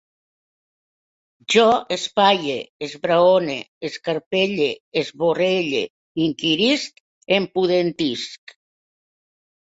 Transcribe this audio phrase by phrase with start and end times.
[1.55, 1.65] Jo
[1.95, 2.55] espaie,
[2.87, 3.57] esbraone,
[3.89, 4.69] escarpelle,
[5.01, 5.83] esvorelle,
[6.23, 7.03] inquirisc,
[7.37, 8.55] empudentisc